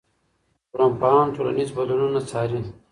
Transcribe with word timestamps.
ټولنپوهان 0.71 1.27
ټولنیز 1.35 1.69
بدلونونه 1.77 2.19
څاري. 2.29 2.59